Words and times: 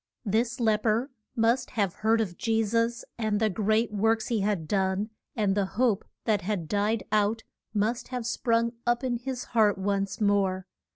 This 0.25 0.59
lep 0.59 0.83
er 0.87 1.11
must 1.35 1.69
have 1.77 1.93
heard 1.93 2.21
of 2.21 2.35
Je 2.35 2.63
sus 2.65 3.05
and 3.19 3.39
the 3.39 3.51
great 3.51 3.93
works 3.93 4.29
he 4.29 4.39
had 4.39 4.67
done, 4.67 5.11
and 5.35 5.53
the 5.53 5.67
hope 5.77 6.05
that 6.25 6.41
had 6.41 6.67
died 6.67 7.03
out 7.11 7.43
must 7.71 8.07
have 8.07 8.25
sprung 8.25 8.71
up 8.87 9.03
in 9.03 9.17
his 9.17 9.43
heart 9.53 9.77
once 9.77 10.19
more. 10.19 10.65